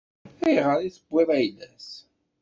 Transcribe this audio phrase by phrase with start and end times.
[0.45, 1.89] Ayɣer i tewwiḍ ayla-s?